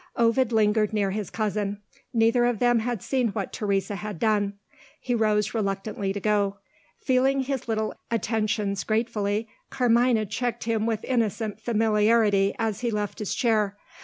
Ovid 0.15 0.51
lingered 0.51 0.93
near 0.93 1.11
his 1.11 1.29
cousin: 1.29 1.79
neither 2.11 2.45
of 2.45 2.57
them 2.57 2.79
had 2.79 3.03
seen 3.03 3.27
what 3.33 3.53
Teresa 3.53 3.97
had 3.97 4.17
done. 4.17 4.55
He 4.99 5.13
rose 5.13 5.53
reluctantly 5.53 6.11
to 6.11 6.19
go. 6.19 6.57
Feeling 6.97 7.41
his 7.41 7.67
little 7.67 7.93
attentions 8.09 8.83
gratefully, 8.83 9.47
Carmina 9.69 10.25
checked 10.25 10.63
him 10.63 10.87
with 10.87 11.03
innocent 11.03 11.59
familiarity 11.61 12.55
as 12.57 12.79
he 12.81 12.89
left 12.89 13.19
his 13.19 13.35
chair. 13.35 13.77